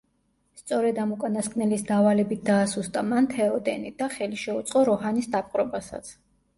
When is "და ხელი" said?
4.03-4.45